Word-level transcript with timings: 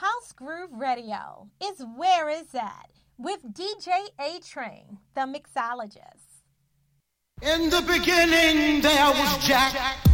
House 0.00 0.32
Groove 0.32 0.72
Radio 0.72 1.50
is 1.62 1.84
Where 1.94 2.30
Is 2.30 2.46
That 2.52 2.88
with 3.18 3.42
DJ 3.52 3.90
A 4.18 4.40
Train, 4.40 4.96
the 5.14 5.20
mixologist. 5.20 6.40
In 7.42 7.68
the 7.68 7.82
beginning, 7.86 8.80
there 8.80 9.10
was 9.10 9.46
Jack. 9.46 10.09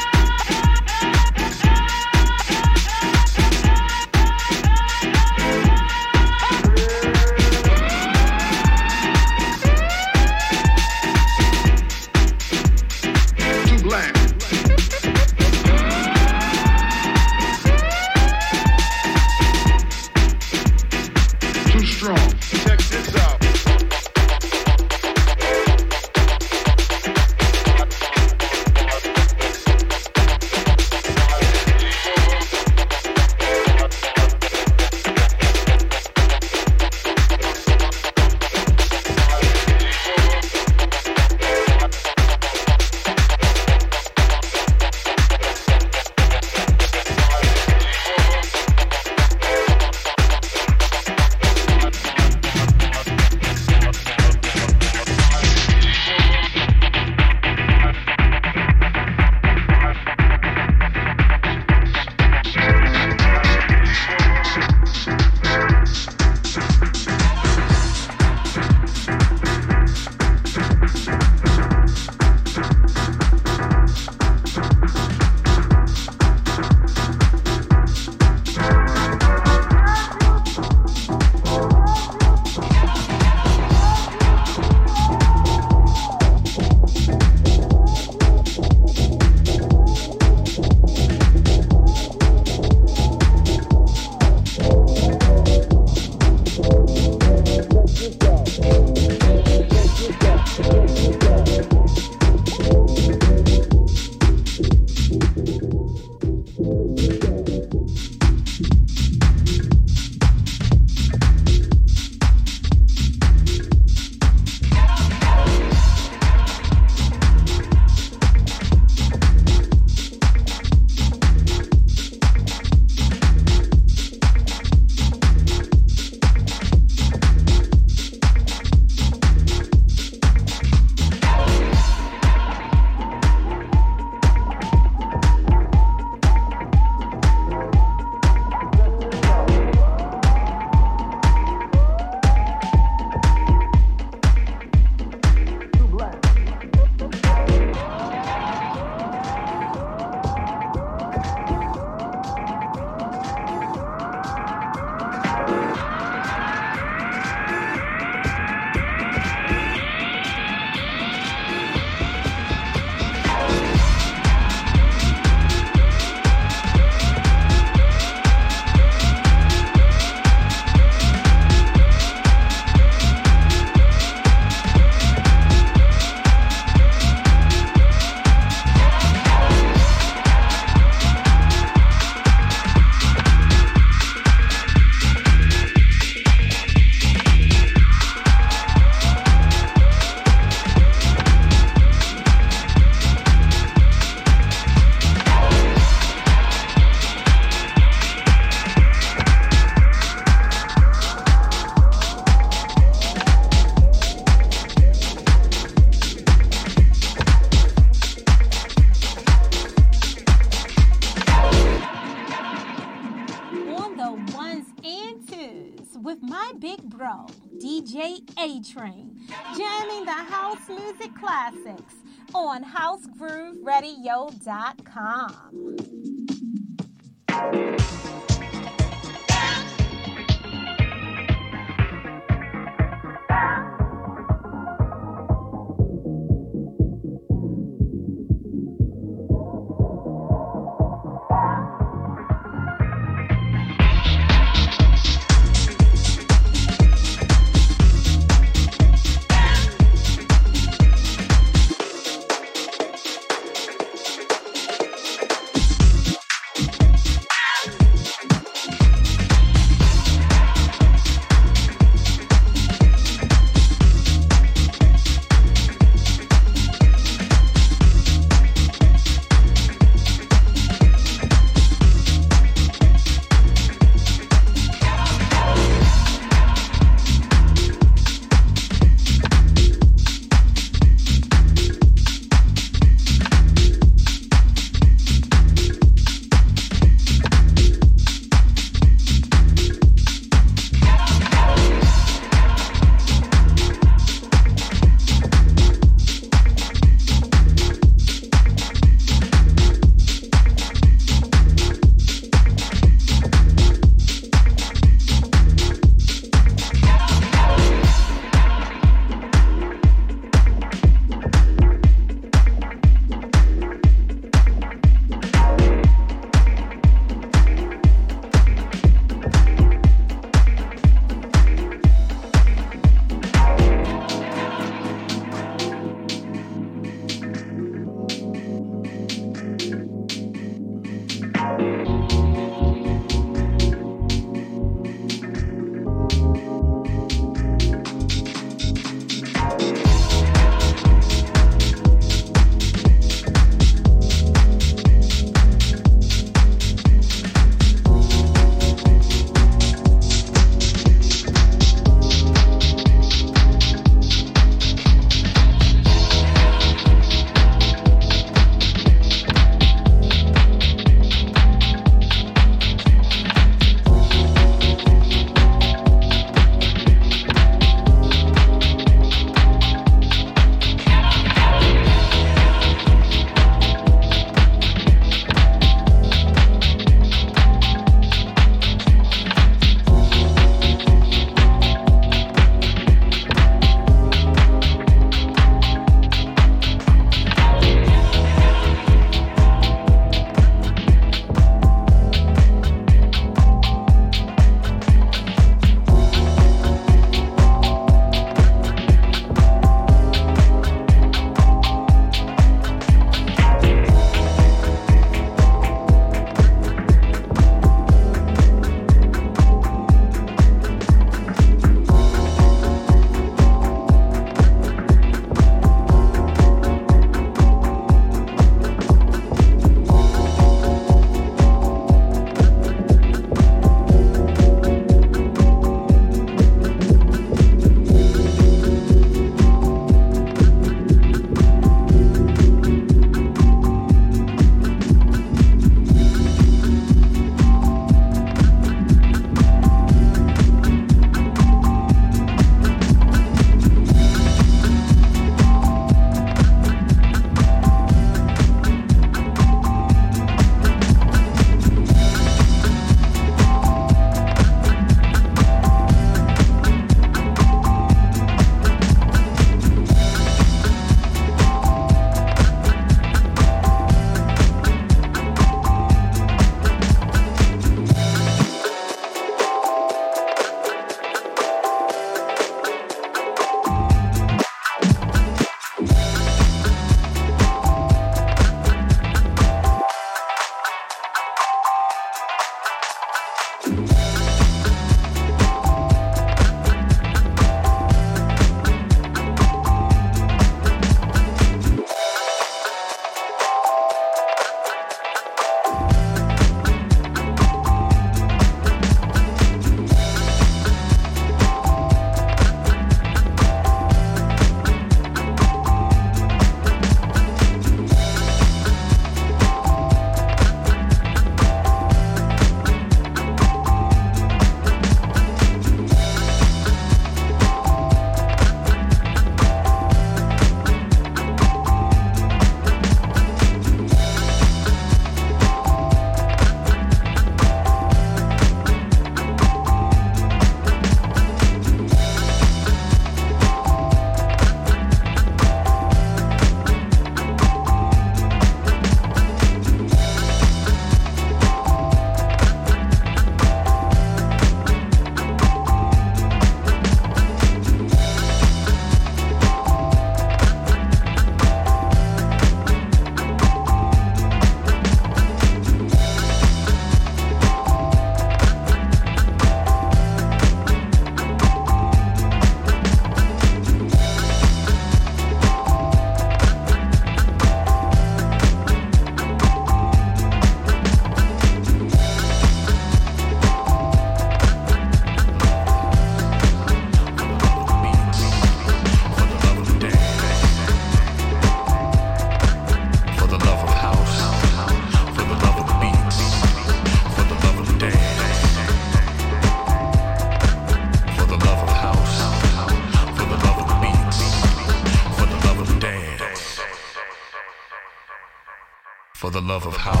Love 599.65 599.75
of 599.75 599.79
house, 599.79 600.00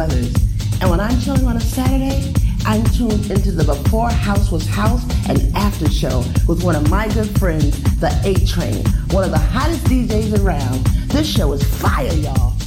others. 0.00 0.34
And 0.80 0.90
when 0.90 1.00
I'm 1.00 1.18
chilling 1.20 1.46
on 1.46 1.56
a 1.56 1.60
Saturday, 1.60 2.32
I'm 2.64 2.84
tuned 2.84 3.30
into 3.30 3.52
the 3.52 3.64
Before 3.64 4.10
House 4.10 4.50
Was 4.50 4.66
House 4.66 5.02
and 5.28 5.54
After 5.56 5.88
Show 5.90 6.24
with 6.46 6.62
one 6.62 6.76
of 6.76 6.90
my 6.90 7.08
good 7.08 7.38
friends, 7.38 7.80
the 7.98 8.10
A 8.24 8.34
Train, 8.46 8.84
one 9.12 9.24
of 9.24 9.30
the 9.30 9.38
hottest 9.38 9.84
DJs 9.84 10.44
around. 10.44 10.84
This 11.08 11.26
show 11.26 11.52
is 11.52 11.62
fire, 11.80 12.12
y'all. 12.12 12.57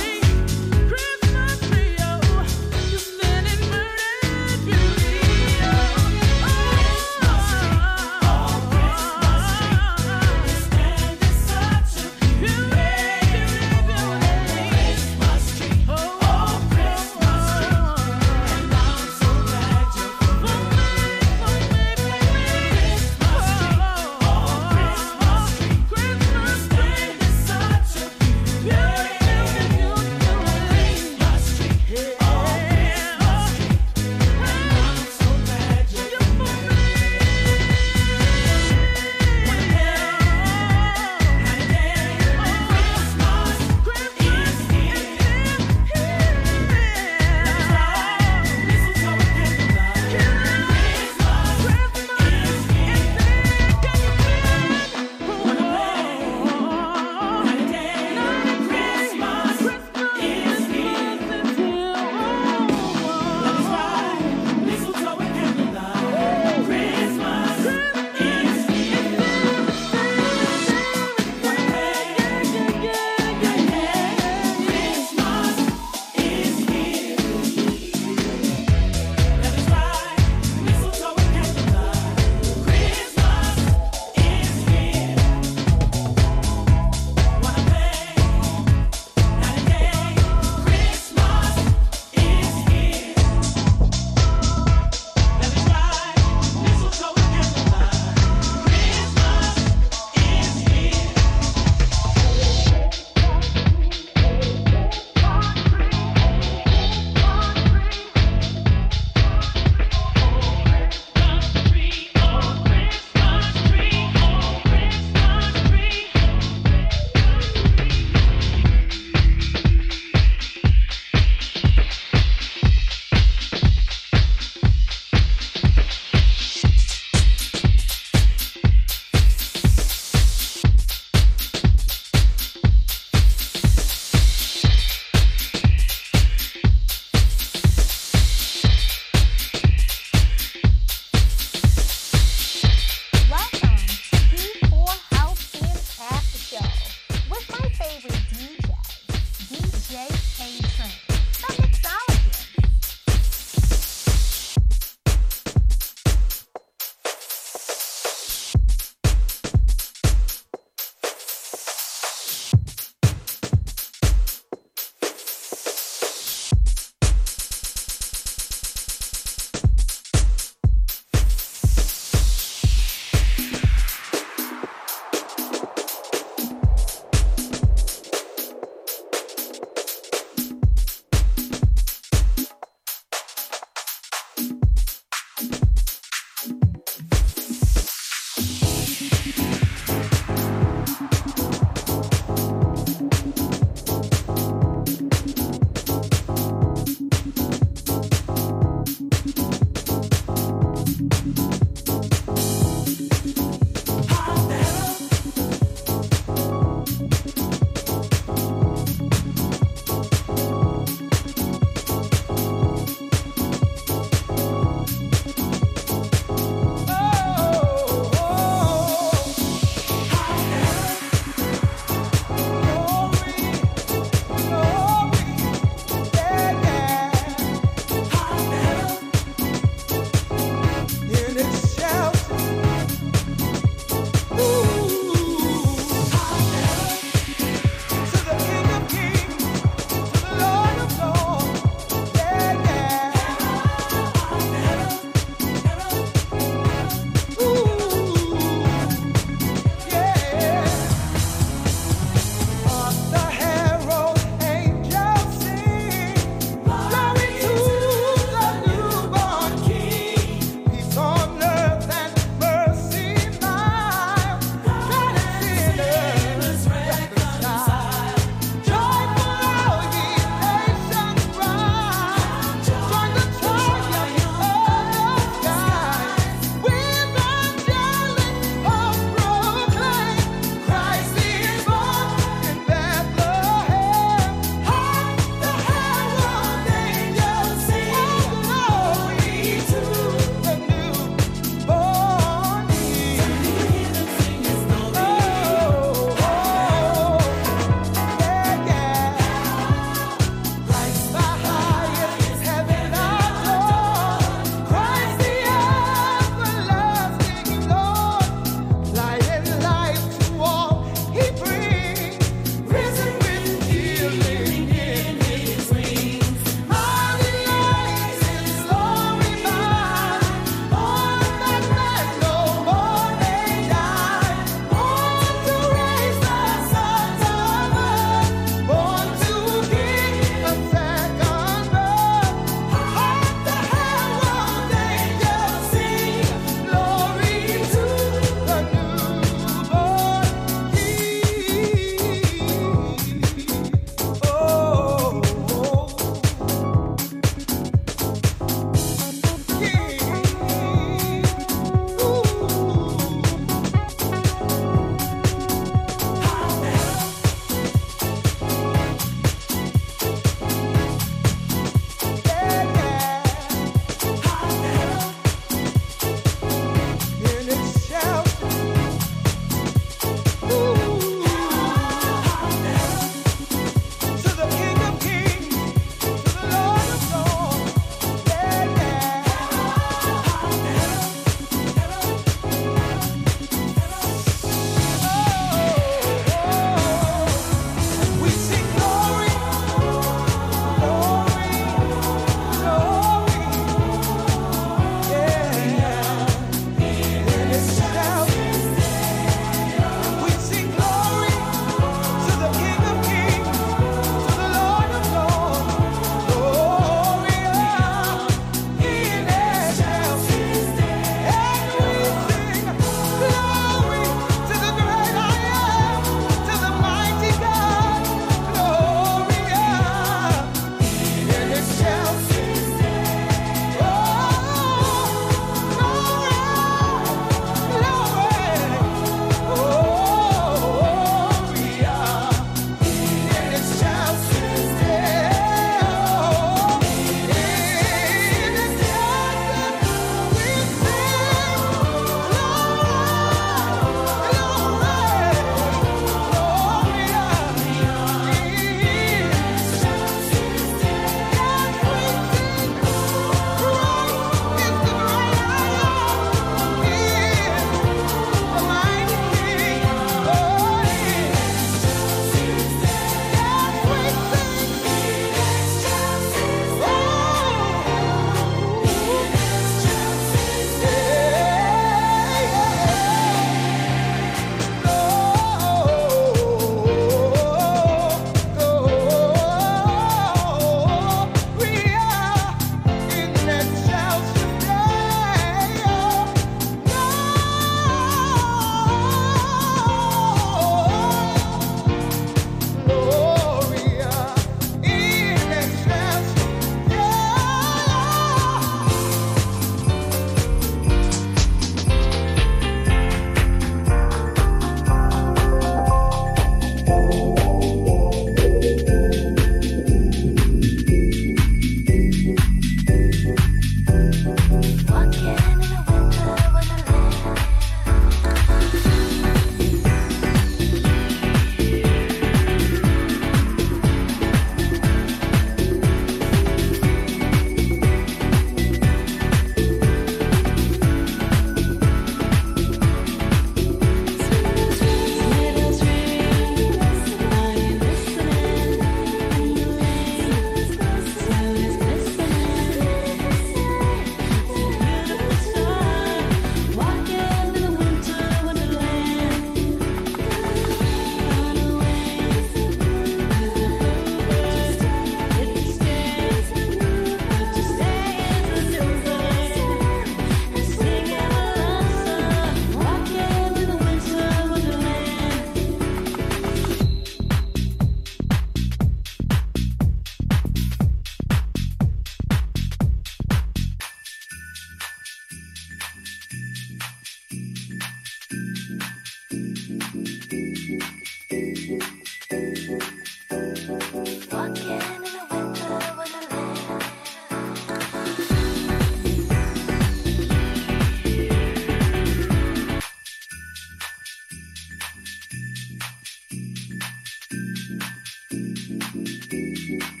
you. 599.71 600.00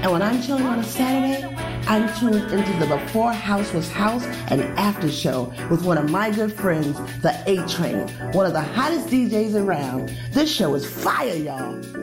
And 0.00 0.12
when 0.12 0.22
I'm 0.22 0.40
chilling 0.40 0.64
on 0.64 0.78
a 0.78 0.84
Saturday, 0.84 1.44
I'm 1.88 2.08
tuned 2.18 2.52
into 2.52 2.72
the 2.78 2.86
Before 2.86 3.32
House 3.32 3.72
Was 3.72 3.90
House 3.90 4.24
and 4.48 4.62
After 4.78 5.10
Show 5.10 5.52
with 5.70 5.84
one 5.84 5.98
of 5.98 6.08
my 6.08 6.30
good 6.30 6.52
friends, 6.52 6.96
the 7.20 7.34
A 7.46 7.66
Train, 7.66 8.06
one 8.32 8.46
of 8.46 8.52
the 8.52 8.60
hottest 8.60 9.08
DJs 9.08 9.54
around. 9.54 10.16
This 10.30 10.52
show 10.52 10.74
is 10.76 10.88
fire, 10.88 11.34
y'all. 11.34 11.97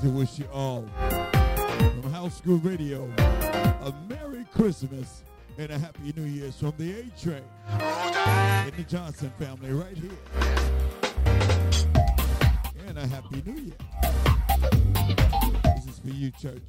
To 0.00 0.08
wish 0.08 0.38
you 0.38 0.46
all 0.50 0.86
from 0.96 2.10
House 2.10 2.38
School 2.38 2.56
Radio 2.58 3.04
a 3.18 3.92
Merry 4.08 4.46
Christmas 4.54 5.22
and 5.58 5.70
a 5.70 5.78
Happy 5.78 6.14
New 6.16 6.24
Year's 6.24 6.56
from 6.56 6.72
the 6.78 7.00
A 7.00 7.02
Train 7.20 7.42
and 7.68 8.72
the 8.72 8.84
Johnson 8.84 9.30
family 9.38 9.72
right 9.72 9.94
here. 9.94 10.10
And 12.86 12.96
a 12.96 13.06
Happy 13.08 13.42
New 13.44 13.60
Year. 13.60 13.76
This 15.76 15.86
is 15.86 15.98
for 15.98 16.08
you, 16.08 16.30
church. 16.30 16.62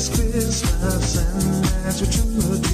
It's 0.00 0.08
Christmas 0.08 1.16
and 1.18 1.64
that's 1.84 2.00
what 2.00 2.16
you 2.16 2.58
do. 2.58 2.69